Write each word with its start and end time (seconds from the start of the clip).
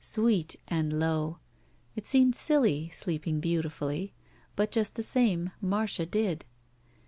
Sweet 0.03 0.55
and 0.67 0.91
low. 0.93 1.37
It 1.95 2.07
seemed 2.07 2.35
silly, 2.35 2.89
sleeping 2.89 3.39
beautifully. 3.39 4.15
But 4.55 4.71
just 4.71 4.95
the 4.95 5.03
same, 5.03 5.51
Marcia 5.61 6.07
did. 6.07 6.43